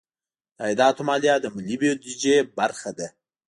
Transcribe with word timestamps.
د 0.57 0.59
عایداتو 0.65 1.01
مالیه 1.09 1.35
د 1.41 1.45
ملي 1.55 1.75
بودیجې 1.81 2.35
برخه 2.57 2.89
ده. 2.97 3.07